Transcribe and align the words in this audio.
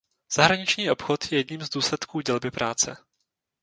Zahraniční 0.33 0.91
obchod 0.91 1.31
je 1.31 1.39
jedním 1.39 1.61
z 1.61 1.69
důsledků 1.69 2.21
dělby 2.21 2.51
práce. 2.51 2.97